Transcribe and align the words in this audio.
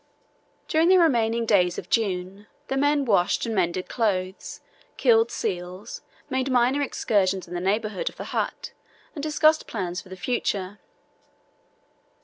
During 0.67 0.89
the 0.89 0.97
remaining 0.97 1.45
days 1.45 1.77
of 1.77 1.87
June 1.91 2.47
the 2.69 2.75
men 2.75 3.05
washed 3.05 3.45
and 3.45 3.53
mended 3.53 3.87
clothes, 3.87 4.59
killed 4.97 5.29
seals, 5.29 6.01
made 6.27 6.49
minor 6.49 6.81
excursions 6.81 7.47
in 7.47 7.53
the 7.53 7.59
neighbourhood 7.61 8.09
of 8.09 8.17
the 8.17 8.23
hut, 8.33 8.71
and 9.13 9.21
discussed 9.21 9.67
plans 9.67 10.01
for 10.01 10.09
the 10.09 10.17
future. 10.17 10.79